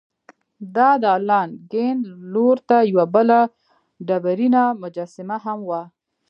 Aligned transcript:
د 0.75 0.77
دالان 1.03 1.49
کیڼ 1.71 1.95
لور 2.33 2.57
ته 2.69 2.77
یوه 2.91 3.05
بله 3.15 3.39
ډبرینه 4.07 4.63
مجسمه 4.81 5.37
هم 5.45 5.59
وه. 5.69 5.81